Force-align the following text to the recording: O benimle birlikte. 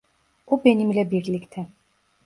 O 0.47 0.63
benimle 0.65 1.11
birlikte. 1.11 1.67